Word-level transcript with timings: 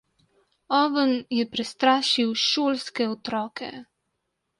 Oven 0.77 1.11
je 1.39 1.45
prestrašil 1.51 2.33
šolske 2.45 3.07
otroke. 3.11 3.71